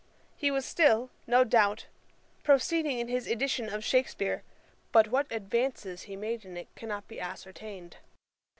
[0.35, 1.85] He was still, no doubt,
[2.43, 4.41] proceeding in his edition of Shakespeare;
[4.91, 7.97] but what advances he made in it cannot be ascertained.